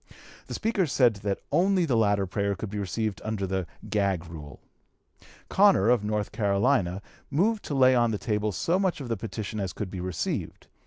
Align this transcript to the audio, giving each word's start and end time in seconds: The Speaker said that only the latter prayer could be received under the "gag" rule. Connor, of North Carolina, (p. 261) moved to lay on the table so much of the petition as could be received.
The 0.47 0.55
Speaker 0.55 0.87
said 0.87 1.17
that 1.17 1.41
only 1.51 1.85
the 1.85 1.95
latter 1.95 2.25
prayer 2.25 2.55
could 2.55 2.71
be 2.71 2.79
received 2.79 3.21
under 3.23 3.45
the 3.45 3.67
"gag" 3.87 4.25
rule. 4.25 4.59
Connor, 5.47 5.89
of 5.89 6.03
North 6.03 6.31
Carolina, 6.31 7.03
(p. 7.29 7.35
261) 7.35 7.45
moved 7.47 7.63
to 7.65 7.75
lay 7.75 7.93
on 7.93 8.09
the 8.09 8.17
table 8.17 8.51
so 8.51 8.79
much 8.79 8.99
of 8.99 9.09
the 9.09 9.15
petition 9.15 9.59
as 9.59 9.73
could 9.73 9.91
be 9.91 10.01
received. 10.01 10.65